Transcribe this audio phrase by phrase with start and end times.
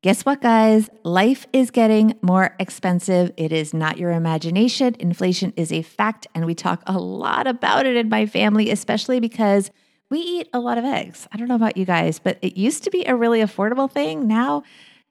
[0.00, 0.88] Guess what, guys?
[1.02, 3.32] Life is getting more expensive.
[3.36, 4.94] It is not your imagination.
[5.00, 9.18] Inflation is a fact, and we talk a lot about it in my family, especially
[9.18, 9.72] because
[10.08, 11.26] we eat a lot of eggs.
[11.32, 14.28] I don't know about you guys, but it used to be a really affordable thing.
[14.28, 14.62] Now,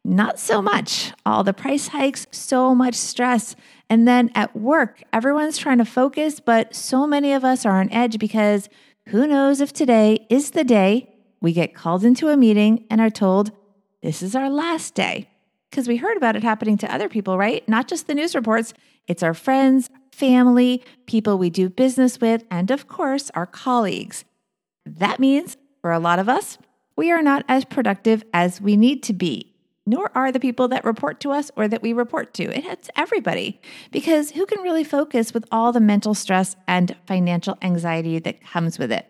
[0.05, 1.11] not so much.
[1.25, 3.57] All the price hikes, so much stress.
[3.89, 7.91] And then at work, everyone's trying to focus, but so many of us are on
[7.91, 8.69] edge because
[9.07, 13.09] who knows if today is the day we get called into a meeting and are
[13.09, 13.51] told,
[14.01, 15.29] this is our last day.
[15.69, 17.67] Because we heard about it happening to other people, right?
[17.67, 18.73] Not just the news reports,
[19.07, 24.23] it's our friends, family, people we do business with, and of course, our colleagues.
[24.85, 26.57] That means for a lot of us,
[26.95, 29.53] we are not as productive as we need to be,
[29.85, 32.43] nor are the people that report to us or that we report to.
[32.43, 37.57] It hits everybody because who can really focus with all the mental stress and financial
[37.61, 39.07] anxiety that comes with it?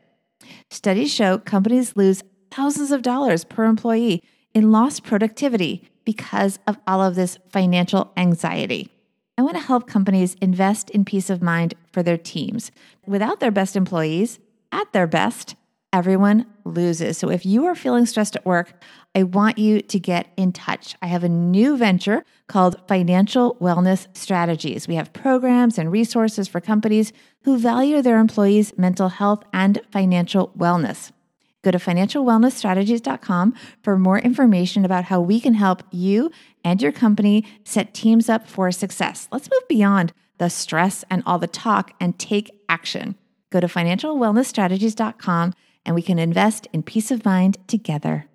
[0.70, 7.04] Studies show companies lose thousands of dollars per employee in lost productivity because of all
[7.04, 8.90] of this financial anxiety.
[9.38, 12.72] I want to help companies invest in peace of mind for their teams.
[13.06, 14.40] Without their best employees
[14.72, 15.56] at their best,
[15.94, 17.18] everyone loses.
[17.18, 18.74] So if you are feeling stressed at work,
[19.14, 20.96] I want you to get in touch.
[21.02, 24.88] I have a new venture called Financial Wellness Strategies.
[24.88, 27.14] We have programs and resources for companies
[27.44, 31.12] who value their employees' mental health and financial wellness.
[31.64, 36.32] Go to financialwellnessstrategies.com for more information about how we can help you
[36.64, 39.28] and your company set teams up for success.
[39.32, 43.16] Let's move beyond the stress and all the talk and take action.
[43.50, 45.54] Go to financialwellnessstrategies.com
[45.86, 48.28] and we can invest in peace of mind together.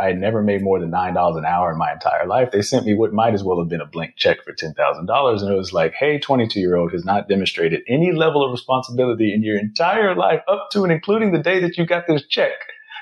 [0.00, 2.52] I had never made more than nine dollars an hour in my entire life.
[2.52, 5.04] They sent me what might as well have been a blank check for ten thousand
[5.04, 9.42] dollars, and it was like, "Hey, twenty-two-year-old has not demonstrated any level of responsibility in
[9.42, 12.52] your entire life, up to and including the day that you got this check.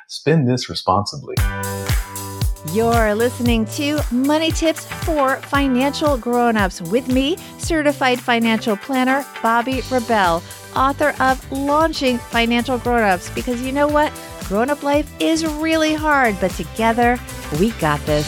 [0.09, 1.37] Spend this responsibly."
[2.73, 10.43] You're listening to Money Tips for Financial Grown-ups with me, certified financial planner Bobbi Rebell,
[10.75, 14.13] author of Launching Financial Grown-ups because you know what?
[14.49, 17.21] Grown up life is really hard, but together
[17.61, 18.27] we got this.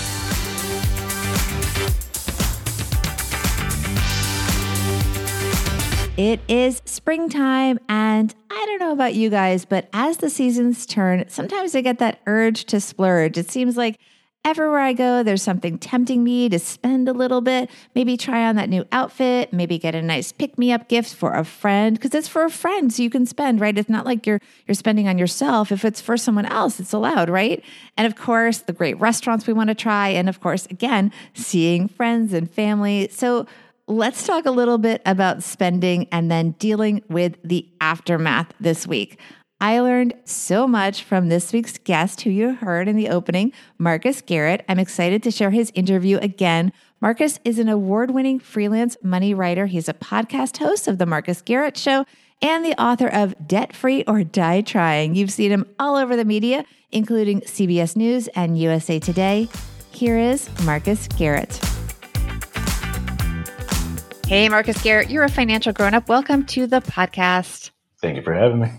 [6.19, 11.25] It is springtime, and I don't know about you guys, but as the seasons turn,
[11.29, 13.39] sometimes I get that urge to splurge.
[13.39, 13.99] It seems like
[14.43, 18.57] Everywhere I go, there's something tempting me to spend a little bit, maybe try on
[18.57, 22.15] that new outfit, maybe get a nice pick me up gift for a friend because
[22.15, 23.77] it's for a friend so you can spend, right?
[23.77, 25.71] It's not like you're you're spending on yourself.
[25.71, 27.63] If it's for someone else, it's allowed, right?
[27.99, 31.87] And of course, the great restaurants we want to try and of course, again, seeing
[31.87, 33.09] friends and family.
[33.13, 33.47] So
[33.89, 39.19] let's talk a little bit about spending and then dealing with the aftermath this week.
[39.63, 44.23] I learned so much from this week's guest, who you heard in the opening, Marcus
[44.23, 44.65] Garrett.
[44.71, 46.73] I'm excited to share his interview again.
[47.03, 49.67] Marcus is an award winning freelance money writer.
[49.67, 52.07] He's a podcast host of The Marcus Garrett Show
[52.41, 55.15] and the author of Debt Free or Die Trying.
[55.15, 59.47] You've seen him all over the media, including CBS News and USA Today.
[59.91, 61.61] Here is Marcus Garrett.
[64.27, 66.09] Hey, Marcus Garrett, you're a financial grown up.
[66.09, 67.73] Welcome to the podcast.
[68.01, 68.71] Thank you for having me.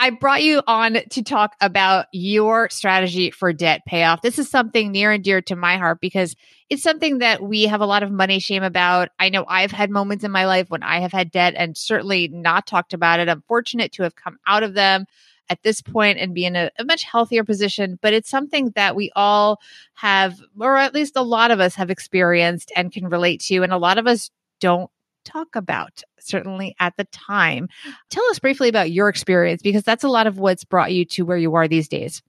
[0.00, 4.22] I brought you on to talk about your strategy for debt payoff.
[4.22, 6.36] This is something near and dear to my heart because
[6.70, 9.08] it's something that we have a lot of money shame about.
[9.18, 12.28] I know I've had moments in my life when I have had debt and certainly
[12.28, 13.28] not talked about it.
[13.28, 15.06] I'm fortunate to have come out of them
[15.50, 17.98] at this point and be in a, a, much healthier position.
[18.00, 19.60] But it's something that we all
[19.94, 23.62] have, or at least a lot of us have experienced and can relate to.
[23.62, 24.90] And a lot of us don't
[25.28, 27.68] talk about, certainly at the time.
[28.10, 31.24] Tell us briefly about your experience because that's a lot of what's brought you to
[31.24, 32.22] where you are these days.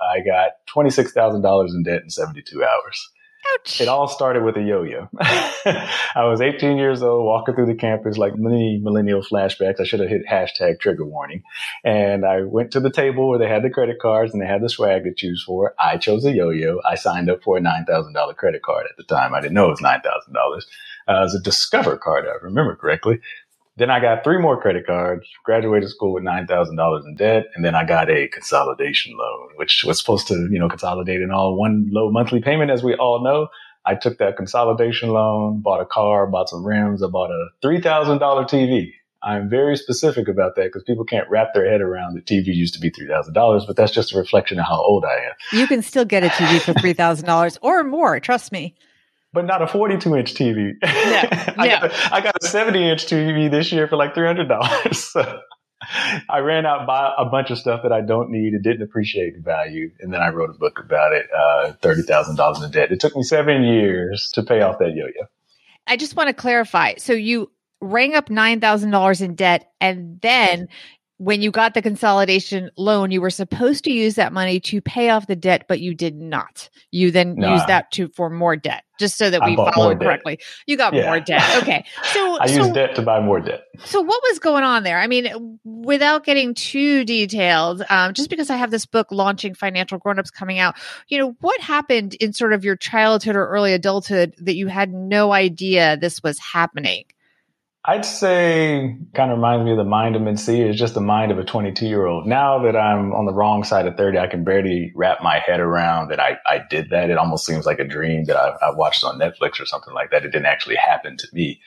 [0.00, 3.10] I got $26,000 in debt in 72 hours.
[3.54, 3.80] Ouch.
[3.80, 5.08] It all started with a yo-yo.
[5.20, 9.80] I was 18 years old, walking through the campus like many millennial flashbacks.
[9.80, 11.42] I should have hit hashtag trigger warning.
[11.84, 14.62] And I went to the table where they had the credit cards and they had
[14.62, 15.74] the swag to choose for.
[15.78, 16.80] I chose a yo-yo.
[16.84, 19.34] I signed up for a $9,000 credit card at the time.
[19.34, 20.62] I didn't know it was $9,000
[21.08, 23.20] uh, as a Discover card, I remember correctly.
[23.78, 27.74] Then I got three more credit cards, graduated school with $9,000 in debt, and then
[27.74, 31.88] I got a consolidation loan, which was supposed to, you know, consolidate in all one
[31.92, 33.48] low monthly payment, as we all know.
[33.84, 38.18] I took that consolidation loan, bought a car, bought some rims, I bought a $3,000
[38.48, 38.92] TV.
[39.22, 42.74] I'm very specific about that because people can't wrap their head around the TV used
[42.74, 45.32] to be $3,000, but that's just a reflection of how old I am.
[45.52, 48.74] You can still get a TV for $3,000 or more, trust me
[49.36, 50.72] but not a 42 inch TV.
[50.82, 55.38] Yeah, I, got I got a 70 inch TV this year for like $300.
[56.30, 59.34] I ran out buy a bunch of stuff that I don't need and didn't appreciate
[59.36, 61.26] the value, and then I wrote a book about it.
[61.30, 62.90] Uh, Thirty thousand dollars in debt.
[62.90, 65.26] It took me seven years to pay off that yo-yo.
[65.86, 66.94] I just want to clarify.
[66.96, 67.52] So you
[67.82, 70.68] rang up nine thousand dollars in debt, and then
[71.18, 75.08] when you got the consolidation loan, you were supposed to use that money to pay
[75.08, 76.68] off the debt, but you did not.
[76.90, 77.54] You then nah.
[77.54, 80.38] used that to for more debt, just so that we follow correctly.
[80.66, 81.06] You got yeah.
[81.06, 81.62] more debt.
[81.62, 81.86] Okay.
[82.12, 83.62] So I so, used debt to buy more debt.
[83.84, 84.98] So what was going on there?
[84.98, 89.96] I mean, without getting too detailed, um, just because I have this book launching financial
[89.98, 90.76] grown-ups coming out,
[91.08, 94.92] you know, what happened in sort of your childhood or early adulthood that you had
[94.92, 97.04] no idea this was happening?
[97.88, 100.68] I'd say kind of reminds me of the mind of Mencia.
[100.68, 102.26] It's just the mind of a 22 year old.
[102.26, 105.60] Now that I'm on the wrong side of 30, I can barely wrap my head
[105.60, 107.10] around that I, I did that.
[107.10, 110.10] It almost seems like a dream that I, I watched on Netflix or something like
[110.10, 110.24] that.
[110.24, 111.60] It didn't actually happen to me.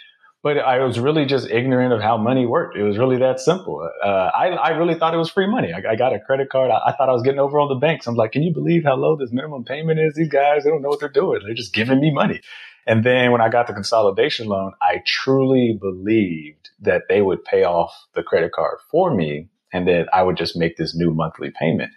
[0.44, 2.78] But I was really just ignorant of how money worked.
[2.78, 3.90] It was really that simple.
[4.04, 5.72] Uh, I, I really thought it was free money.
[5.74, 6.72] I, I got a credit card.
[6.72, 8.08] I, I, thought I was getting over all the banks.
[8.08, 10.16] I'm like, can you believe how low this minimum payment is?
[10.16, 11.42] These guys, they don't know what they're doing.
[11.46, 12.42] They're just giving me money.
[12.88, 17.64] And then when I got the consolidation loan, I truly believed that they would pay
[17.64, 21.52] off the credit card for me and that I would just make this new monthly
[21.52, 21.92] payment.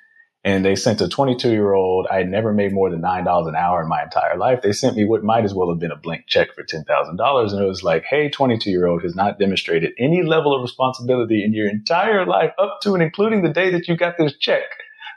[0.45, 2.09] And they sent a 22 year old.
[2.11, 4.61] I had never made more than $9 an hour in my entire life.
[4.61, 7.53] They sent me what might as well have been a blank check for $10,000.
[7.53, 11.45] And it was like, Hey, 22 year old has not demonstrated any level of responsibility
[11.45, 14.65] in your entire life up to and including the day that you got this check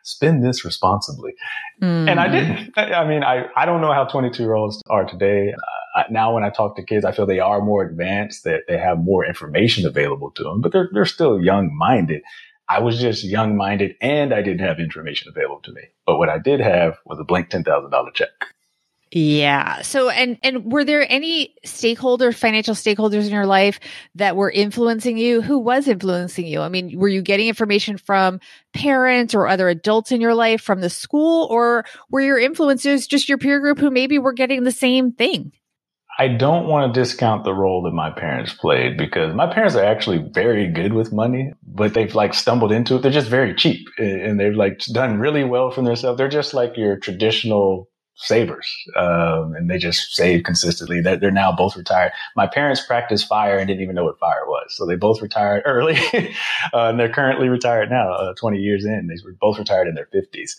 [0.06, 1.34] spend this responsibly.
[1.82, 2.10] Mm-hmm.
[2.10, 2.78] And I didn't.
[2.78, 5.54] I mean, I, I don't know how 22 year olds are today.
[5.96, 8.78] Uh, now, when I talk to kids, I feel they are more advanced, that they
[8.78, 12.22] have more information available to them, but they're, they're still young minded.
[12.68, 15.82] I was just young minded and I didn't have information available to me.
[16.06, 18.30] But what I did have was a blank $10,000 check.
[19.18, 19.82] Yeah.
[19.82, 23.80] So and and were there any stakeholders, financial stakeholders in your life
[24.16, 25.42] that were influencing you?
[25.42, 26.60] Who was influencing you?
[26.60, 28.42] I mean, were you getting information from
[28.74, 33.30] parents or other adults in your life from the school or were your influencers just
[33.30, 35.54] your peer group who maybe were getting the same thing?
[36.20, 39.86] I don't want to discount the role that my parents played because my parents are
[39.86, 43.02] actually very good with money, but they've like stumbled into it.
[43.02, 46.18] They're just very cheap and they've like done really well for themselves.
[46.18, 51.02] They're just like your traditional savers, um, and they just save consistently.
[51.02, 52.14] They're, they're, now both retired.
[52.36, 55.64] My parents practiced fire and didn't even know what fire was, so they both retired
[55.66, 55.98] early,
[56.74, 59.08] uh, and they're currently retired now, uh, 20 years in.
[59.08, 60.52] They were both retired in their 50s.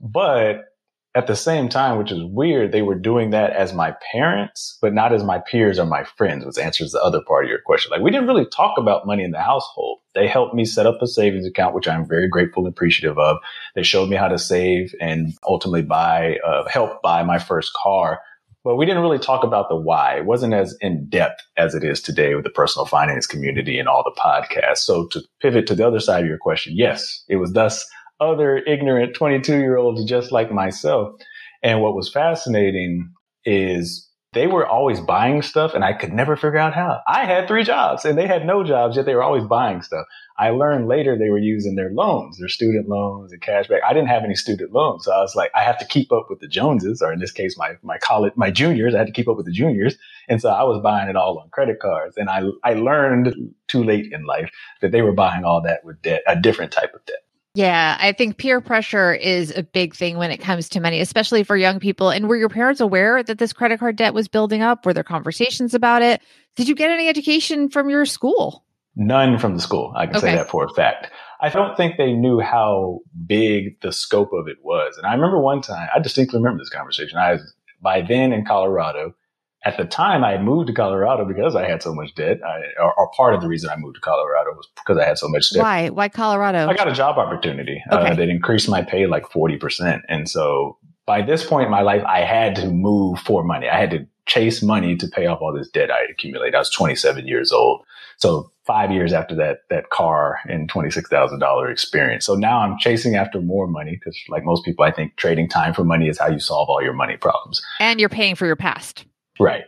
[0.00, 0.71] But
[1.14, 4.94] at the same time, which is weird, they were doing that as my parents, but
[4.94, 7.90] not as my peers or my friends, which answers the other part of your question.
[7.90, 10.00] Like we didn't really talk about money in the household.
[10.14, 13.36] They helped me set up a savings account, which I'm very grateful and appreciative of.
[13.74, 18.20] They showed me how to save and ultimately buy, uh, help buy my first car.
[18.64, 20.18] But we didn't really talk about the why.
[20.18, 23.88] It wasn't as in depth as it is today with the personal finance community and
[23.88, 24.78] all the podcasts.
[24.78, 27.84] So to pivot to the other side of your question, yes, it was thus
[28.22, 31.14] other ignorant 22 year olds just like myself.
[31.62, 33.12] And what was fascinating
[33.44, 37.00] is they were always buying stuff and I could never figure out how.
[37.06, 40.06] I had three jobs and they had no jobs, yet they were always buying stuff.
[40.38, 43.80] I learned later they were using their loans, their student loans and cashback.
[43.86, 45.04] I didn't have any student loans.
[45.04, 47.30] So I was like, I have to keep up with the Joneses, or in this
[47.30, 48.94] case, my, my college, my juniors.
[48.94, 49.96] I had to keep up with the juniors.
[50.28, 52.16] And so I was buying it all on credit cards.
[52.16, 53.34] And I, I learned
[53.68, 56.94] too late in life that they were buying all that with debt, a different type
[56.94, 57.21] of debt.
[57.54, 61.44] Yeah, I think peer pressure is a big thing when it comes to money, especially
[61.44, 62.08] for young people.
[62.08, 64.86] And were your parents aware that this credit card debt was building up?
[64.86, 66.22] Were there conversations about it?
[66.56, 68.64] Did you get any education from your school?
[68.96, 69.92] None from the school.
[69.96, 70.28] I can okay.
[70.28, 71.08] say that for a fact.
[71.40, 74.96] I don't think they knew how big the scope of it was.
[74.96, 77.18] And I remember one time, I distinctly remember this conversation.
[77.18, 79.14] I was by then in Colorado
[79.64, 82.40] at the time I had moved to Colorado because I had so much debt.
[82.44, 85.18] I, or, or, part of the reason I moved to Colorado was because I had
[85.18, 85.62] so much debt.
[85.62, 85.88] Why?
[85.90, 86.68] Why Colorado?
[86.68, 88.10] I got a job opportunity uh, okay.
[88.10, 90.00] uh, that increased my pay like 40%.
[90.08, 93.68] And so by this point in my life, I had to move for money.
[93.68, 96.54] I had to chase money to pay off all this debt I accumulated.
[96.54, 97.84] I was 27 years old.
[98.16, 102.24] So five years after that, that car and $26,000 experience.
[102.24, 105.74] So now I'm chasing after more money because like most people, I think trading time
[105.74, 107.60] for money is how you solve all your money problems.
[107.80, 109.04] And you're paying for your past.
[109.38, 109.64] Right.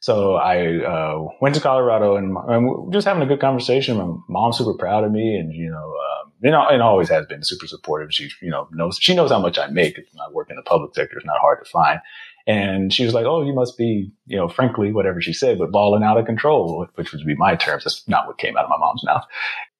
[0.00, 3.96] So I uh, went to Colorado and, and just having a good conversation.
[3.96, 7.26] My mom's super proud of me, and you know, um, you know, and always has
[7.26, 8.12] been super supportive.
[8.12, 9.98] She, you know, knows she knows how much I make.
[9.98, 12.00] I work in the public sector; it's not hard to find.
[12.46, 15.72] And she was like, "Oh, you must be, you know, frankly, whatever she said, but
[15.72, 17.84] balling out of control," which would be my terms.
[17.84, 19.24] That's not what came out of my mom's mouth.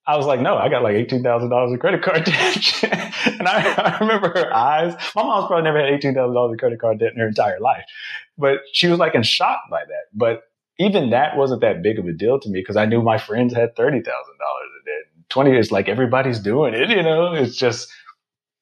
[0.09, 2.85] I was like, no, I got like eighteen thousand dollars in credit card debt,
[3.27, 4.95] and I, I, remember her eyes.
[5.17, 7.59] My mom's probably never had eighteen thousand dollars in credit card debt in her entire
[7.59, 7.85] life,
[8.39, 10.05] but she was like in shock by that.
[10.13, 10.43] But
[10.79, 13.55] even that wasn't that big of a deal to me because I knew my friends
[13.55, 17.33] had thirty thousand dollars in debt, 20 is like everybody's doing it, you know?
[17.33, 17.93] It's just,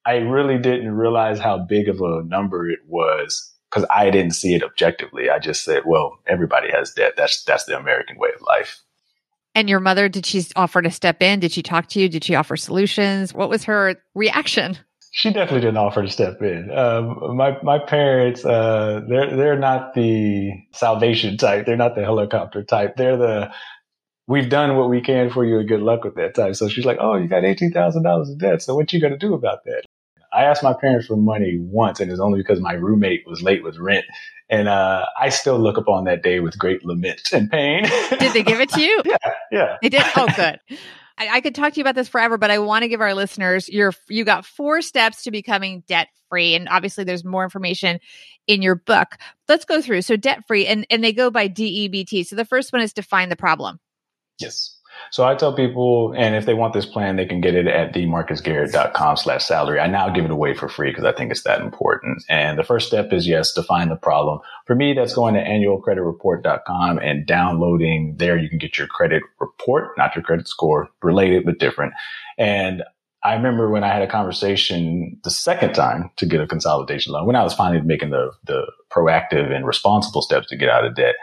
[0.06, 4.54] I really didn't realize how big of a number it was because I didn't see
[4.54, 5.30] it objectively.
[5.30, 7.14] I just said, well, everybody has debt.
[7.16, 8.80] That's, that's the American way of life.
[9.54, 11.40] And your mother, did she offer to step in?
[11.40, 12.08] Did she talk to you?
[12.08, 13.32] Did she offer solutions?
[13.32, 14.78] What was her reaction?
[15.16, 16.72] She definitely didn't offer to step in.
[16.72, 21.66] Um, my my parents, uh, they're they're not the salvation type.
[21.66, 22.96] They're not the helicopter type.
[22.96, 23.52] They're the
[24.26, 26.56] we've done what we can for you and good luck with that type.
[26.56, 28.60] So she's like, oh, you got eighteen thousand dollars in debt.
[28.60, 29.84] So what you gonna do about that?
[30.32, 33.62] I asked my parents for money once, and it's only because my roommate was late
[33.62, 34.06] with rent.
[34.50, 37.84] And uh, I still look upon that day with great lament and pain.
[38.18, 39.00] Did they give it to you?
[39.06, 39.16] yeah,
[39.52, 39.76] yeah.
[39.80, 40.02] They did.
[40.16, 40.58] Oh, good.
[41.16, 43.14] I, I could talk to you about this forever, but I want to give our
[43.14, 48.00] listeners your you got four steps to becoming debt free, and obviously there's more information
[48.46, 49.16] in your book.
[49.48, 50.02] Let's go through.
[50.02, 52.26] So debt free, and and they go by DEBT.
[52.26, 53.78] So the first one is define the problem.
[54.40, 54.78] Yes.
[55.10, 57.94] So I tell people, and if they want this plan, they can get it at
[57.94, 59.80] themarcusgarrett.com slash salary.
[59.80, 62.24] I now give it away for free because I think it's that important.
[62.28, 64.40] And the first step is yes, define the problem.
[64.66, 68.36] For me, that's going to annualcreditreport.com and downloading there.
[68.36, 71.92] You can get your credit report, not your credit score, related but different.
[72.38, 72.82] And
[73.24, 77.26] I remember when I had a conversation the second time to get a consolidation loan,
[77.26, 80.94] when I was finally making the, the proactive and responsible steps to get out of
[80.94, 81.14] debt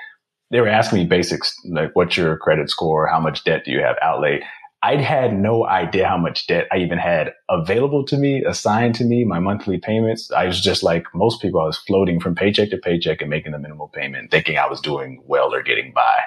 [0.51, 3.07] they were asking me basics like what's your credit score?
[3.07, 3.95] How much debt do you have?
[4.01, 4.43] Outlay.
[4.83, 9.03] I'd had no idea how much debt i even had available to me assigned to
[9.03, 10.31] me my monthly payments.
[10.31, 13.51] I was just like most people i was floating from paycheck to paycheck and making
[13.51, 16.23] the minimal payment thinking i was doing well or getting by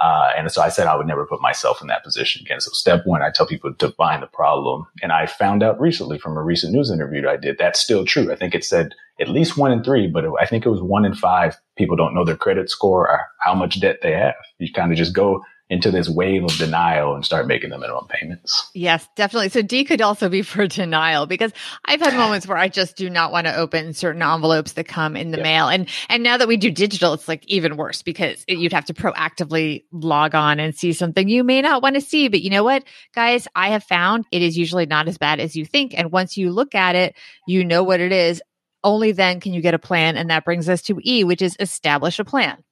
[0.00, 2.60] uh, and so I said I would never put myself in that position again.
[2.60, 4.86] So step one, I tell people to find the problem.
[5.02, 8.04] And I found out recently from a recent news interview that I did, that's still
[8.04, 8.30] true.
[8.30, 11.04] I think it said at least one in three, but I think it was one
[11.04, 14.34] in five people don't know their credit score or how much debt they have.
[14.58, 18.06] You kind of just go into this wave of denial and start making the minimum
[18.08, 18.70] payments.
[18.74, 19.50] Yes, definitely.
[19.50, 21.52] So D could also be for denial because
[21.84, 25.16] I've had moments where I just do not want to open certain envelopes that come
[25.16, 25.68] in the mail.
[25.68, 28.94] And and now that we do digital, it's like even worse because you'd have to
[28.94, 32.28] proactively log on and see something you may not want to see.
[32.28, 32.84] But you know what,
[33.14, 35.92] guys, I have found it is usually not as bad as you think.
[35.96, 37.14] And once you look at it,
[37.46, 38.42] you know what it is.
[38.84, 40.16] Only then can you get a plan.
[40.16, 42.62] And that brings us to E, which is establish a plan.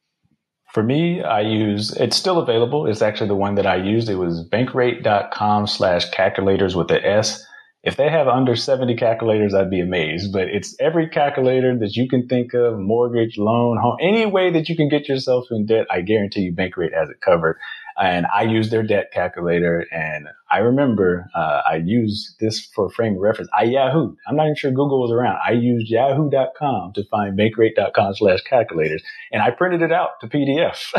[0.77, 2.85] For me, I use, it's still available.
[2.85, 4.11] It's actually the one that I used.
[4.11, 7.43] It was bankrate.com slash calculators with the S.
[7.83, 12.07] If they have under 70 calculators, I'd be amazed, but it's every calculator that you
[12.07, 15.87] can think of, mortgage, loan, home, any way that you can get yourself in debt.
[15.91, 17.59] I guarantee you Bankrate has it covered
[17.99, 19.87] and I used their debt calculator.
[19.91, 23.51] And I remember uh, I used this for frame of reference.
[23.57, 24.15] I Yahoo.
[24.27, 25.39] I'm not even sure Google was around.
[25.45, 30.93] I used Yahoo.com to find bankrate.com slash calculators, and I printed it out to PDF.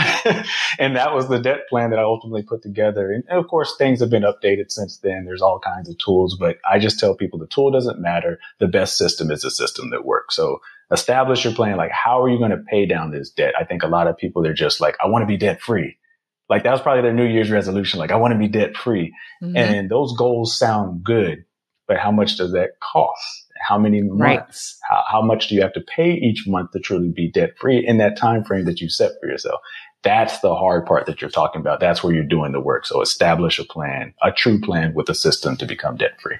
[0.79, 3.11] and that was the debt plan that I ultimately put together.
[3.11, 5.25] And, and of course, things have been updated since then.
[5.25, 8.39] There's all kinds of tools, but I just tell people the tool doesn't matter.
[8.59, 10.35] The best system is a system that works.
[10.35, 10.61] So
[10.91, 11.77] establish your plan.
[11.77, 13.53] Like, how are you going to pay down this debt?
[13.59, 15.97] I think a lot of people, they're just like, I want to be debt free.
[16.49, 17.99] Like that was probably their New Year's resolution.
[17.99, 19.13] Like I want to be debt free.
[19.43, 19.57] Mm-hmm.
[19.57, 21.45] And those goals sound good,
[21.87, 23.45] but how much does that cost?
[23.67, 24.79] How many months?
[24.89, 24.97] Right.
[24.97, 27.85] How, how much do you have to pay each month to truly be debt free
[27.85, 29.59] in that time frame that you set for yourself?
[30.03, 31.79] That's the hard part that you're talking about.
[31.79, 32.85] That's where you're doing the work.
[32.85, 36.37] So establish a plan, a true plan with a system to become debt free.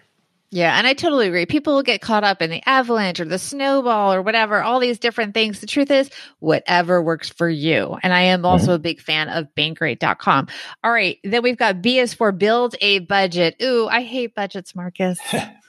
[0.50, 1.46] Yeah, and I totally agree.
[1.46, 4.98] People will get caught up in the avalanche or the snowball or whatever, all these
[4.98, 5.60] different things.
[5.60, 7.98] The truth is, whatever works for you.
[8.02, 8.74] And I am also mm-hmm.
[8.74, 10.48] a big fan of bankrate.com.
[10.86, 13.58] All right, then we've got B is for build a budget.
[13.62, 15.20] Ooh, I hate budgets, Marcus.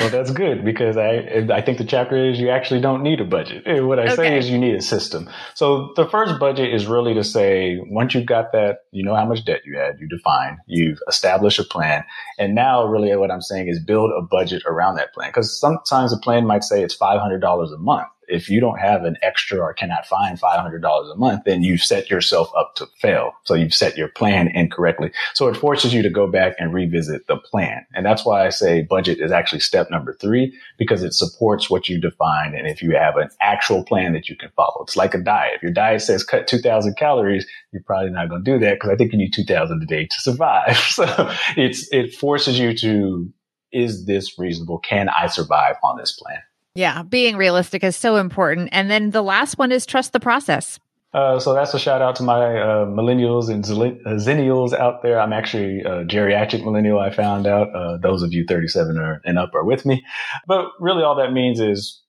[0.00, 3.24] well, that's good because I I think the chapter is you actually don't need a
[3.24, 3.62] budget.
[3.66, 4.14] Eh, what I okay.
[4.14, 5.28] say is you need a system.
[5.54, 9.24] So the first budget is really to say once you've got that, you know how
[9.24, 12.04] much debt you had, you define, you've established a plan,
[12.38, 15.28] and now really what I'm saying is build a budget around that plan.
[15.28, 18.78] Because sometimes a plan might say it's five hundred dollars a month if you don't
[18.78, 22.86] have an extra or cannot find $500 a month, then you've set yourself up to
[23.00, 23.32] fail.
[23.44, 25.12] So you've set your plan incorrectly.
[25.34, 27.86] So it forces you to go back and revisit the plan.
[27.94, 31.88] And that's why I say budget is actually step number three, because it supports what
[31.88, 32.54] you define.
[32.54, 35.54] And if you have an actual plan that you can follow, it's like a diet.
[35.56, 38.90] If your diet says cut 2000 calories, you're probably not going to do that because
[38.90, 40.78] I think you need 2000 a day to survive.
[40.94, 43.32] So it's, it forces you to,
[43.72, 44.78] is this reasonable?
[44.78, 46.38] Can I survive on this plan?
[46.74, 48.70] Yeah, being realistic is so important.
[48.72, 50.80] And then the last one is trust the process.
[51.12, 55.20] Uh, so that's a shout out to my uh, millennials and xennials out there.
[55.20, 56.98] I'm actually a geriatric millennial.
[56.98, 60.04] I found out uh, those of you 37 or, and up are with me.
[60.48, 62.02] But really, all that means is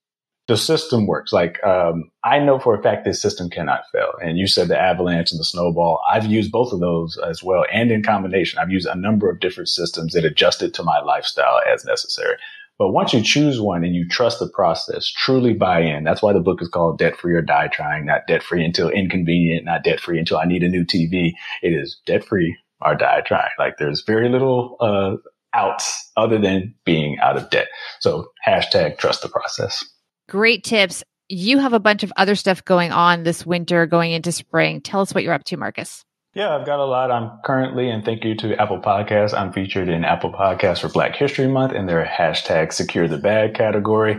[0.47, 1.31] the system works.
[1.31, 4.13] Like, um, I know for a fact this system cannot fail.
[4.19, 6.01] And you said the avalanche and the snowball.
[6.09, 7.65] I've used both of those as well.
[7.71, 11.61] And in combination, I've used a number of different systems that adjusted to my lifestyle
[11.71, 12.37] as necessary.
[12.77, 16.03] But once you choose one and you trust the process, truly buy in.
[16.03, 18.89] That's why the book is called Debt Free or Die Trying, not debt free until
[18.89, 21.31] inconvenient, not debt free until I need a new TV.
[21.61, 23.51] It is debt free or die trying.
[23.57, 25.15] Like there's very little, uh,
[25.55, 27.67] outs other than being out of debt.
[28.01, 29.83] So hashtag trust the process.
[30.29, 31.03] Great tips.
[31.29, 34.81] You have a bunch of other stuff going on this winter, going into spring.
[34.81, 36.03] Tell us what you're up to, Marcus.
[36.35, 37.11] Yeah, I've got a lot.
[37.11, 41.15] I'm currently, and thank you to Apple Podcasts, I'm featured in Apple Podcasts for Black
[41.15, 44.17] History Month in their hashtag secure the bag category.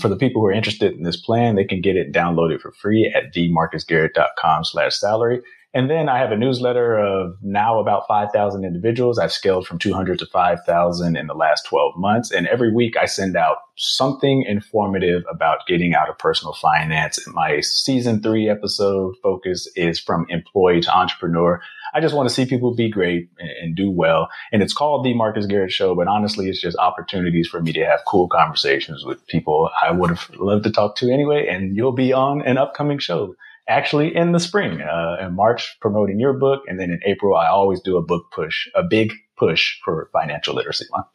[0.00, 2.72] For the people who are interested in this plan, they can get it downloaded for
[2.72, 5.42] free at themarcusgarrett.com slash salary.
[5.74, 9.18] And then I have a newsletter of now about 5,000 individuals.
[9.18, 12.30] I've scaled from 200 to 5,000 in the last 12 months.
[12.30, 17.20] And every week I send out something informative about getting out of personal finance.
[17.28, 21.60] My season three episode focus is from employee to entrepreneur.
[21.94, 24.28] I just want to see people be great and, and, do well.
[24.52, 27.84] And it's called the Marcus Garrett Show, but honestly, it's just opportunities for me to
[27.84, 31.46] have cool conversations with people I would have loved to talk to anyway.
[31.46, 33.36] And you'll be on an upcoming show
[33.68, 36.62] actually in the spring, uh, in March, promoting your book.
[36.66, 40.54] And then in April, I always do a book push, a big push for financial
[40.54, 41.06] literacy month.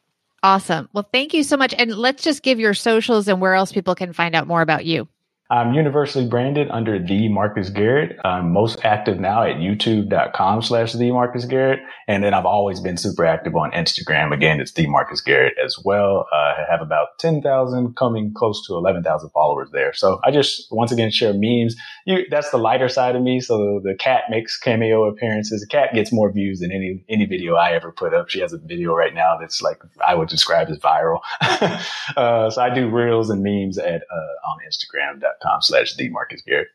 [0.43, 0.89] Awesome.
[0.93, 1.73] Well, thank you so much.
[1.77, 4.85] And let's just give your socials and where else people can find out more about
[4.85, 5.07] you.
[5.53, 8.17] I'm universally branded under the Marcus Garrett.
[8.25, 11.79] I'm most active now at youtube.com slash the Marcus Garrett.
[12.07, 14.33] And then I've always been super active on Instagram.
[14.33, 16.25] Again, it's the Marcus Garrett as well.
[16.33, 19.93] Uh, I have about 10,000 coming close to 11,000 followers there.
[19.93, 21.75] So I just once again share memes.
[22.07, 23.39] You, that's the lighter side of me.
[23.39, 25.61] So the cat makes cameo appearances.
[25.61, 28.27] The cat gets more views than any, any video I ever put up.
[28.27, 31.19] She has a video right now that's like, I would describe as viral.
[32.17, 36.69] uh, so I do reels and memes at, uh, on Instagram.com com slash Marcus Garrett.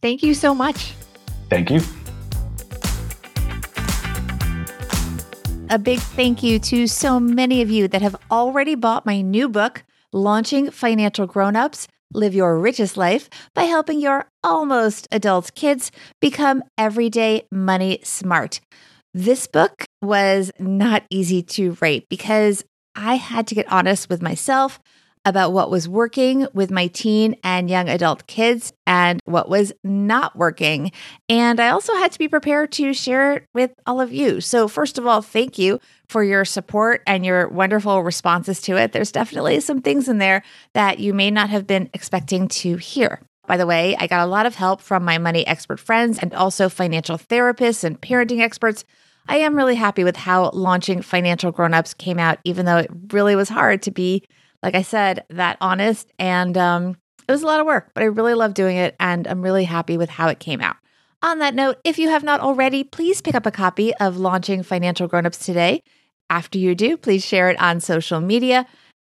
[0.00, 0.92] Thank you so much.
[1.50, 1.80] Thank you.
[5.68, 9.48] A big thank you to so many of you that have already bought my new
[9.48, 9.82] book,
[10.12, 17.48] Launching Financial Grownups Live Your Richest Life by helping your almost adult kids become everyday
[17.50, 18.60] money smart.
[19.12, 24.78] This book was not easy to write because I had to get honest with myself
[25.26, 30.36] about what was working with my teen and young adult kids and what was not
[30.36, 30.92] working.
[31.28, 34.40] And I also had to be prepared to share it with all of you.
[34.40, 38.92] So, first of all, thank you for your support and your wonderful responses to it.
[38.92, 43.20] There's definitely some things in there that you may not have been expecting to hear.
[43.48, 46.32] By the way, I got a lot of help from my money expert friends and
[46.34, 48.84] also financial therapists and parenting experts.
[49.28, 53.34] I am really happy with how launching Financial Grownups came out, even though it really
[53.34, 54.22] was hard to be
[54.66, 56.10] like I said, that honest.
[56.18, 56.96] And um,
[57.28, 58.96] it was a lot of work, but I really love doing it.
[58.98, 60.74] And I'm really happy with how it came out.
[61.22, 64.64] On that note, if you have not already, please pick up a copy of Launching
[64.64, 65.84] Financial Grownups today.
[66.30, 68.66] After you do, please share it on social media.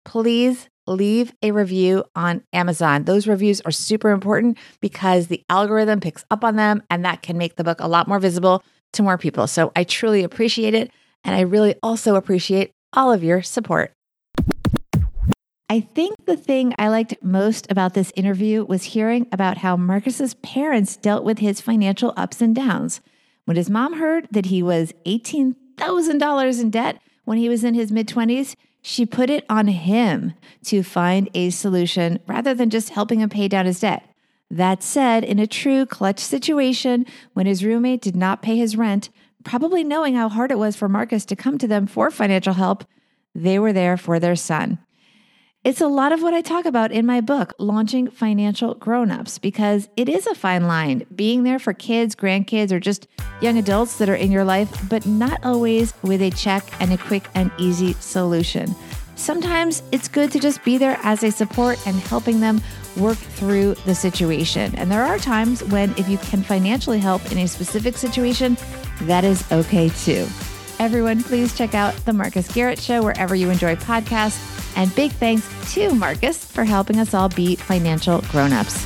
[0.06, 3.04] Please leave a review on Amazon.
[3.04, 7.38] Those reviews are super important because the algorithm picks up on them and that can
[7.38, 8.64] make the book a lot more visible
[8.94, 9.46] to more people.
[9.46, 10.90] So I truly appreciate it.
[11.24, 13.94] And I really also appreciate all of your support.
[15.70, 20.34] I think the thing I liked most about this interview was hearing about how Marcus's
[20.36, 23.02] parents dealt with his financial ups and downs.
[23.46, 27.92] When his mom heard that he was $18,000 in debt when he was in his
[27.92, 30.34] mid 20s, she put it on him
[30.66, 34.04] to find a solution rather than just helping him pay down his debt.
[34.52, 39.10] That said, in a true clutch situation, when his roommate did not pay his rent,
[39.44, 42.86] probably knowing how hard it was for Marcus to come to them for financial help,
[43.34, 44.78] they were there for their son.
[45.64, 49.88] It's a lot of what I talk about in my book, Launching Financial Grownups, because
[49.96, 53.08] it is a fine line being there for kids, grandkids, or just
[53.40, 56.98] young adults that are in your life, but not always with a check and a
[56.98, 58.76] quick and easy solution.
[59.16, 62.60] Sometimes it's good to just be there as a support and helping them
[62.98, 64.76] work through the situation.
[64.76, 68.58] And there are times when, if you can financially help in a specific situation,
[69.04, 70.28] that is okay too.
[70.80, 75.48] Everyone, please check out The Marcus Garrett Show wherever you enjoy podcasts and big thanks
[75.74, 78.86] to Marcus for helping us all be financial grown-ups.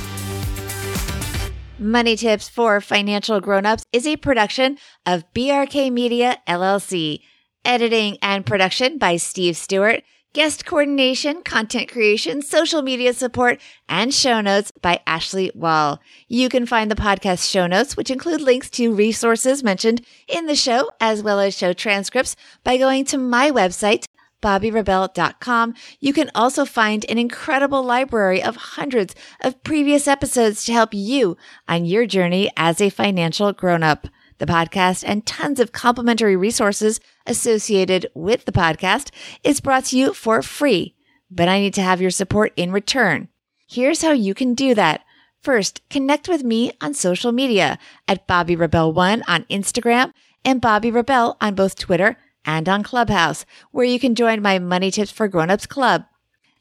[1.78, 7.20] Money Tips for Financial Grown-ups is a production of BRK Media LLC.
[7.64, 10.02] Editing and production by Steve Stewart.
[10.34, 16.00] Guest coordination, content creation, social media support, and show notes by Ashley Wall.
[16.28, 20.54] You can find the podcast show notes, which include links to resources mentioned in the
[20.54, 24.04] show, as well as show transcripts by going to my website,
[24.42, 25.74] bobbirebell.com.
[26.00, 31.36] You can also find an incredible library of hundreds of previous episodes to help you
[31.66, 34.06] on your journey as a financial grown up.
[34.38, 39.10] The podcast and tons of complimentary resources associated with the podcast
[39.42, 40.94] is brought to you for free,
[41.30, 43.28] but I need to have your support in return.
[43.68, 45.02] Here's how you can do that.
[45.42, 50.12] First, connect with me on social media at Bobbi Rebell1 on Instagram
[50.44, 52.16] and Bobbi Rebell on both Twitter
[52.48, 56.06] and on Clubhouse, where you can join my Money Tips for Grownups Club.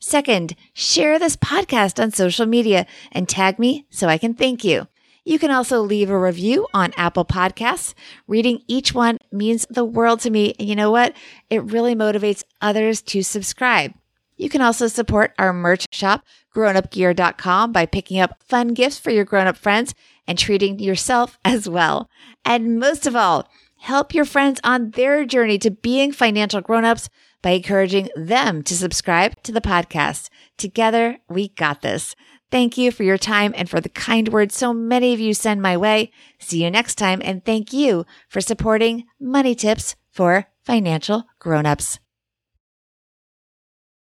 [0.01, 4.87] Second, share this podcast on social media and tag me so I can thank you.
[5.23, 7.93] You can also leave a review on Apple Podcasts.
[8.27, 10.53] Reading each one means the world to me.
[10.59, 11.13] And you know what?
[11.49, 13.93] It really motivates others to subscribe.
[14.35, 19.25] You can also support our merch shop, grownupgear.com, by picking up fun gifts for your
[19.25, 19.95] grown up friends
[20.27, 22.09] and treating yourself as well.
[22.43, 27.09] And most of all, help your friends on their journey to being financial grown-ups
[27.41, 30.29] by encouraging them to subscribe to the podcast.
[30.57, 32.15] Together, we got this.
[32.49, 35.61] Thank you for your time and for the kind words so many of you send
[35.61, 36.11] my way.
[36.39, 41.99] See you next time and thank you for supporting Money Tips for Financial Grown-ups.